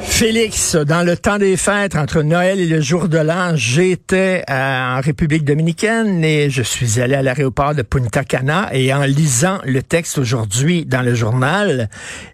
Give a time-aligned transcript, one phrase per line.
[0.00, 5.00] Félix, dans le temps des fêtes, entre Noël et le jour de l'an, j'étais en
[5.00, 9.82] République dominicaine et je suis allé à l'aéroport de Punta Cana et en lisant le
[9.82, 11.88] texte aujourd'hui dans le journal,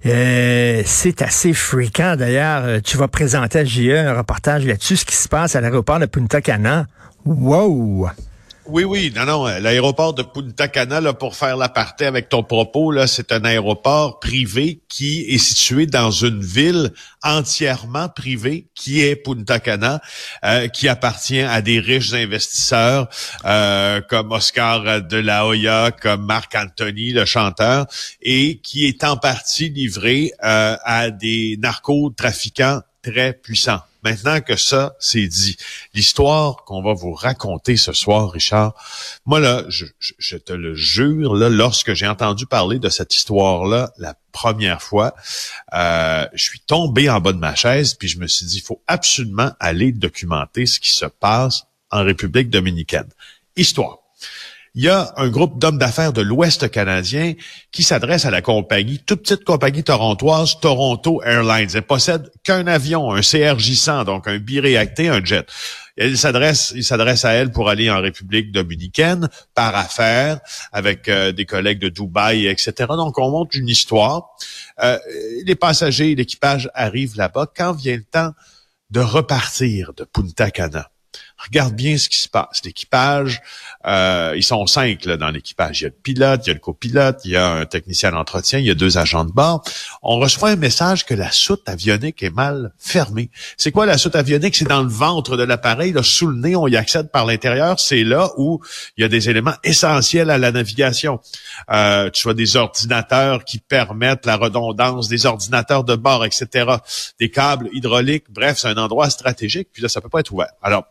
[0.07, 2.81] euh, c'est assez fréquent d'ailleurs.
[2.83, 6.07] Tu vas présenter à JE un reportage là-dessus, ce qui se passe à l'aéroport de
[6.07, 6.87] Punta Cana.
[7.27, 8.09] Wow!
[8.67, 9.45] Oui, oui, non, non.
[9.45, 14.81] L'aéroport de Punta Cana, pour faire l'aparté avec ton propos, là, c'est un aéroport privé
[14.89, 16.91] qui est situé dans une ville
[17.23, 20.01] entièrement privée, qui est Punta Cana,
[20.45, 23.09] euh, qui appartient à des riches investisseurs
[23.45, 27.87] euh, comme Oscar de la Hoya, comme Marc Anthony, le chanteur,
[28.23, 33.83] et qui est en partie livré euh, à des narcotrafiquants très puissants.
[34.05, 35.57] Maintenant que ça, c'est dit,
[35.95, 38.75] l'histoire qu'on va vous raconter ce soir, Richard,
[39.25, 44.15] moi là, je, te le jure, là, lorsque j'ai entendu parler de cette histoire-là la
[44.31, 45.15] première fois,
[45.73, 48.63] euh, je suis tombé en bas de ma chaise, puis je me suis dit, il
[48.63, 53.09] faut absolument aller documenter ce qui se passe en République dominicaine.
[53.57, 54.04] Histoire
[54.77, 57.35] il y a un groupe d'hommes d'affaires de l'Ouest canadien
[57.71, 61.71] qui s'adresse à la compagnie, toute petite compagnie torontoise, Toronto Airlines.
[61.75, 65.47] Elle possède qu'un avion, un CRJ-100, donc un biréacté, un jet.
[65.97, 70.41] Il s'adresse, il s'adresse à elle pour aller en République dominicaine par affaires
[70.73, 72.73] avec euh, des collègues de Dubaï, etc.
[72.89, 74.31] Donc, on monte une histoire.
[74.83, 74.99] Euh,
[75.45, 77.47] les passagers, l'équipage arrivent là-bas.
[77.57, 78.33] Quand vient le temps
[78.91, 80.91] de repartir de Punta Cana,
[81.47, 82.63] regarde bien ce qui se passe.
[82.65, 83.43] L'équipage,
[83.87, 85.81] euh, ils sont cinq là, dans l'équipage.
[85.81, 88.13] Il y a le pilote, il y a le copilote, il y a un technicien
[88.13, 89.63] d'entretien, il y a deux agents de bord.
[90.03, 93.31] On reçoit un message que la soute avionique est mal fermée.
[93.57, 94.57] C'est quoi la soute avionique?
[94.57, 97.81] C'est dans le ventre de l'appareil, là, sous le nez, on y accède par l'intérieur.
[97.81, 98.61] C'est là où
[98.97, 101.21] il y a des éléments essentiels à la navigation.
[101.71, 106.77] Euh, tu vois des ordinateurs qui permettent la redondance, des ordinateurs de bord, etc.
[107.21, 108.27] Des câbles hydrauliques.
[108.31, 109.69] Bref, c'est un endroit stratégique.
[109.73, 110.53] Puis là, ça peut pas être ouvert.
[110.63, 110.85] Alors,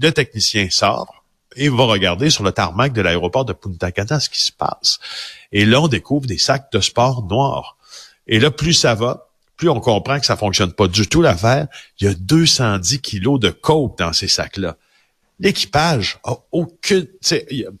[0.00, 1.24] le technicien sort
[1.56, 4.98] et va regarder sur le tarmac de l'aéroport de Punta Cana ce qui se passe.
[5.52, 7.76] Et là, on découvre des sacs de sport noirs.
[8.26, 11.68] Et là, plus ça va, plus on comprend que ça fonctionne pas du tout l'affaire.
[12.00, 14.76] Il y a 210 kilos de coke dans ces sacs-là.
[15.40, 17.08] L'équipage a aucune,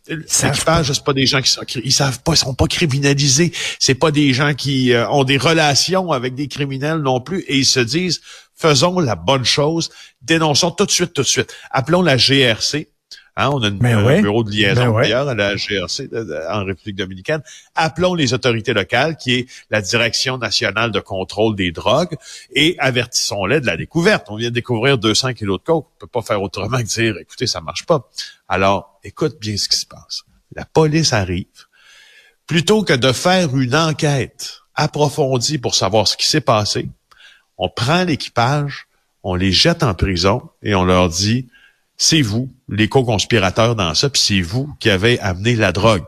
[0.08, 3.52] l'équipage, c'est pas des gens qui sont, ils savent pas, ils sont pas criminalisés.
[3.78, 7.58] C'est pas des gens qui euh, ont des relations avec des criminels non plus et
[7.58, 8.20] ils se disent,
[8.54, 9.90] faisons la bonne chose,
[10.22, 11.54] dénonçons tout de suite, tout de suite.
[11.70, 12.88] Appelons la GRC,
[13.36, 16.08] Hein, on a ben un bureau de liaison ben d'ailleurs à la GRC
[16.50, 17.42] en République dominicaine.
[17.74, 22.16] Appelons les autorités locales, qui est la Direction nationale de contrôle des drogues,
[22.54, 24.26] et avertissons-les de la découverte.
[24.30, 25.86] On vient de découvrir 200 kilos de coke.
[25.96, 28.08] On peut pas faire autrement que dire, écoutez, ça marche pas.
[28.48, 30.22] Alors, écoute bien ce qui se passe.
[30.54, 31.46] La police arrive.
[32.46, 36.88] Plutôt que de faire une enquête approfondie pour savoir ce qui s'est passé,
[37.58, 38.86] on prend l'équipage,
[39.22, 41.48] on les jette en prison et on leur dit
[42.06, 46.04] c'est vous, les co-conspirateurs dans ça, puis c'est vous qui avez amené la drogue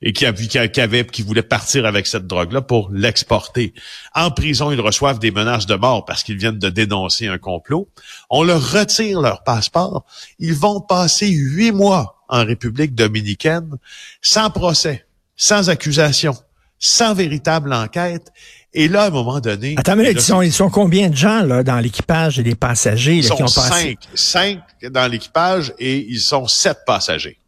[0.00, 3.74] et qui, qui, avait, qui voulait partir avec cette drogue-là pour l'exporter.
[4.14, 7.90] En prison, ils reçoivent des menaces de mort parce qu'ils viennent de dénoncer un complot.
[8.30, 10.06] On leur retire leur passeport.
[10.38, 13.76] Ils vont passer huit mois en République dominicaine
[14.22, 15.04] sans procès,
[15.36, 16.38] sans accusation,
[16.78, 18.32] sans véritable enquête.
[18.74, 19.74] Et là, à un moment donné...
[19.76, 23.16] Attends, mais ils, sont, ils sont combien de gens là dans l'équipage et des passagers
[23.16, 23.98] ils là, qui ont passé?
[24.14, 27.38] Cinq, cinq dans l'équipage et ils sont sept passagers.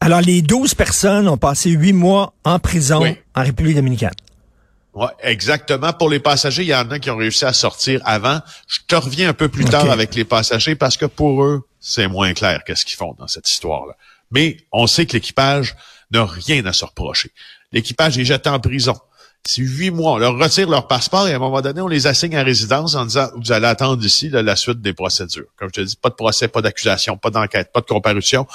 [0.00, 3.02] Alors, les douze personnes ont passé huit mois en prison
[3.34, 4.12] en République dominicaine.
[4.94, 5.92] Oui, exactement.
[5.92, 8.40] Pour les passagers, il y en a qui ont réussi à sortir avant.
[8.66, 12.08] Je te reviens un peu plus tard avec les passagers parce que pour eux, c'est
[12.08, 13.94] moins clair qu'est-ce qu'ils font dans cette histoire-là.
[14.30, 15.76] Mais on sait que l'équipage
[16.10, 17.30] n'a rien à se reprocher.
[17.72, 18.96] L'équipage est jeté en prison.
[19.44, 20.14] C'est huit mois.
[20.14, 22.94] On leur retire leur passeport et à un moment donné, on les assigne à résidence
[22.94, 25.46] en disant vous allez attendre ici la suite des procédures.
[25.56, 28.46] Comme je te dis, pas de procès, pas d'accusation, pas d'enquête, pas de comparution.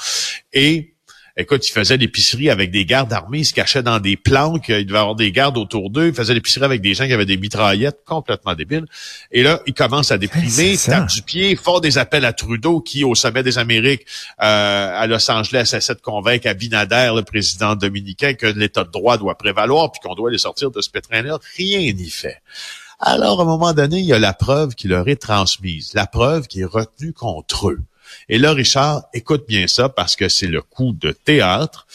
[0.52, 0.93] Et
[1.36, 4.86] Écoute, il faisait l'épicerie avec des gardes armés, il se cachait dans des planques, il
[4.86, 7.36] devait avoir des gardes autour d'eux, il faisait l'épicerie avec des gens qui avaient des
[7.36, 8.86] mitraillettes, complètement débiles.
[9.32, 13.02] Et là, il commence à déprimer, tape du pied, fort des appels à Trudeau, qui,
[13.02, 14.06] au sommet des Amériques,
[14.40, 19.18] euh, à Los Angeles, essaie de convaincre Abinader, le président dominicain, que l'État de droit
[19.18, 21.40] doit prévaloir, puis qu'on doit les sortir de ce pétrin-là.
[21.56, 22.42] Rien n'y fait.
[23.00, 26.06] Alors, à un moment donné, il y a la preuve qui leur est transmise, la
[26.06, 27.80] preuve qui est retenue contre eux.
[28.28, 31.86] Et là, Richard, écoute bien ça parce que c'est le coup de théâtre.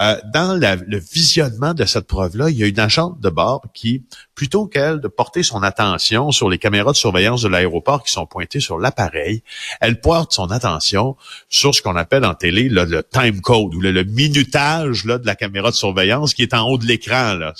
[0.00, 4.02] Euh, dans le visionnement de cette preuve-là, il y a une agente de bord qui,
[4.34, 8.26] plutôt qu'elle de porter son attention sur les caméras de surveillance de l'aéroport qui sont
[8.26, 9.44] pointées sur l'appareil,
[9.80, 11.16] elle porte son attention
[11.48, 15.36] sur ce qu'on appelle en télé le time code ou le, minutage là, de la
[15.36, 17.34] caméra de surveillance qui est en haut de l'écran.
[17.34, 17.54] Là,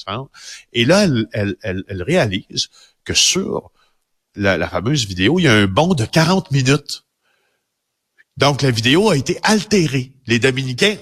[0.73, 2.69] Et là, elle, elle, elle, réalise
[3.05, 3.71] que sur
[4.35, 7.04] la, la fameuse vidéo, il y a un bond de 40 minutes
[8.37, 10.13] donc, la vidéo a été altérée.
[10.27, 10.97] Les Dominicains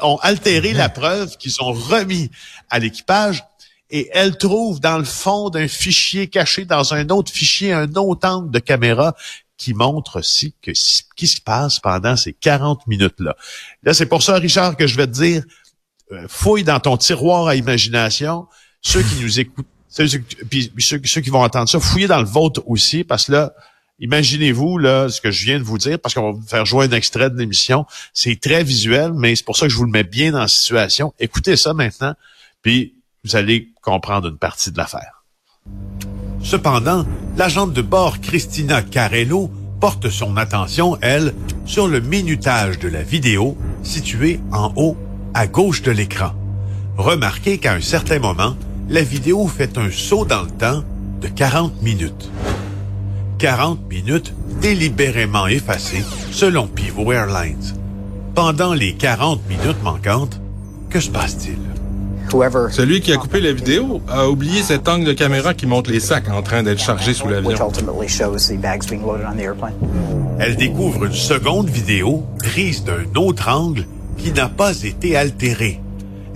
[0.00, 2.30] ont altéré la preuve qu'ils ont remis
[2.70, 3.44] à l'équipage
[3.90, 8.26] et elle trouve dans le fond d'un fichier caché dans un autre fichier un autre
[8.26, 9.14] angle de caméra
[9.58, 13.36] qui montre aussi que ce qui se passe pendant ces 40 minutes-là.
[13.82, 15.44] Là, c'est pour ça, Richard, que je vais te dire,
[16.10, 18.46] euh, fouille dans ton tiroir à imagination.
[18.80, 20.06] Ceux qui nous écoutent, ceux,
[20.50, 23.52] puis ceux, ceux qui vont entendre ça, fouillez dans le vôtre aussi, parce que là,
[24.02, 26.86] Imaginez-vous là ce que je viens de vous dire, parce qu'on va vous faire jouer
[26.86, 27.86] un extrait de l'émission.
[28.12, 31.14] C'est très visuel, mais c'est pour ça que je vous le mets bien dans situation.
[31.20, 32.14] Écoutez ça maintenant,
[32.62, 32.94] puis
[33.24, 35.22] vous allez comprendre une partie de l'affaire.
[36.42, 37.06] Cependant,
[37.36, 39.48] l'agente de bord Christina Carello
[39.80, 41.32] porte son attention, elle,
[41.64, 44.96] sur le minutage de la vidéo située en haut
[45.32, 46.32] à gauche de l'écran.
[46.96, 48.56] Remarquez qu'à un certain moment,
[48.88, 50.82] la vidéo fait un saut dans le temps
[51.20, 52.30] de 40 minutes.
[53.42, 57.74] 40 minutes délibérément effacées selon Pivot Airlines.
[58.36, 60.40] Pendant les 40 minutes manquantes,
[60.88, 61.58] que se passe-t-il?
[62.70, 65.98] Celui qui a coupé la vidéo a oublié cet angle de caméra qui montre les
[65.98, 67.58] sacs en train d'être chargés sous l'avion.
[70.38, 73.86] Elle découvre une seconde vidéo prise d'un autre angle
[74.18, 75.80] qui n'a pas été altéré.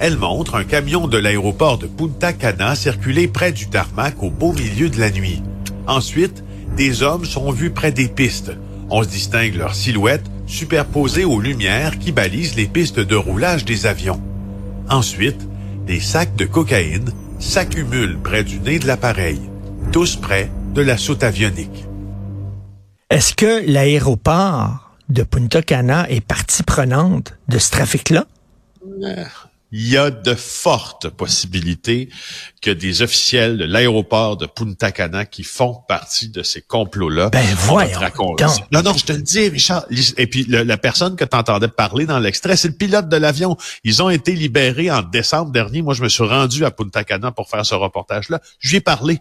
[0.01, 4.53] Elle montre un camion de l'aéroport de Punta Cana circuler près du tarmac au beau
[4.53, 5.41] milieu de la nuit.
[5.87, 6.43] Ensuite,
[6.77, 8.53] des hommes sont vus près des pistes.
[8.91, 13.87] On se distingue leurs silhouettes superposées aux lumières qui balisent les pistes de roulage des
[13.87, 14.21] avions.
[14.89, 15.49] Ensuite,
[15.87, 19.41] des sacs de cocaïne s'accumulent près du nez de l'appareil,
[19.91, 21.87] tous près de la soute avionique.
[23.11, 28.27] Est-ce que l'aéroport de Punta Cana est partie prenante de ce trafic-là?
[29.73, 32.09] Il y a de fortes possibilités
[32.63, 37.31] que des officiels de l'aéroport de Punta Cana qui font partie de ces complots-là.
[37.31, 38.01] Ben voyons
[38.73, 39.85] Non, non, je te le dis, Richard.
[40.17, 43.57] Et puis la personne que tu entendais parler dans l'extrait, c'est le pilote de l'avion.
[43.85, 45.83] Ils ont été libérés en décembre dernier.
[45.83, 48.41] Moi, je me suis rendu à Punta Cana pour faire ce reportage-là.
[48.61, 49.21] Je lui ai parlé.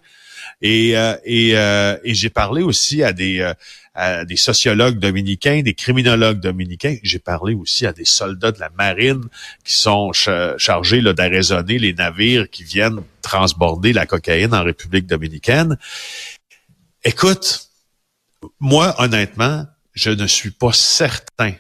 [0.62, 3.54] Et, euh, et, euh, et j'ai parlé aussi à des, euh,
[3.96, 6.98] à des sociologues dominicains, des criminologues dominicains.
[7.02, 9.24] J'ai parlé aussi à des soldats de la marine
[9.64, 15.78] qui sont chargés d'arraisonner les navires qui viennent transborder la cocaïne en République dominicaine.
[17.04, 17.70] Écoute,
[18.60, 21.54] moi, honnêtement, je ne suis pas certain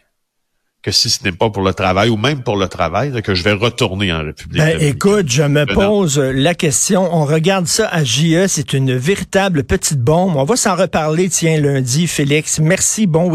[0.86, 3.42] que si ce n'est pas pour le travail ou même pour le travail, que je
[3.42, 4.62] vais retourner en République.
[4.62, 7.10] Ben, écoute, je me pose la question.
[7.12, 10.36] On regarde ça à JE, c'est une véritable petite bombe.
[10.36, 12.60] On va s'en reparler, tiens, lundi, Félix.
[12.60, 13.34] Merci, bon week